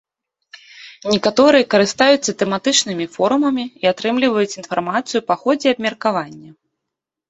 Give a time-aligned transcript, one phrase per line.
[1.15, 6.51] Некаторыя карыстаюцца тэматычнымі форумамі і атрымліваюць інфармацыю па ходзе абмеркавання.